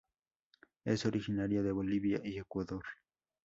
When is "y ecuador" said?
2.23-2.83